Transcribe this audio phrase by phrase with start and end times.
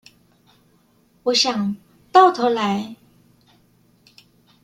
[1.21, 1.77] 我想，
[2.11, 2.95] 到頭來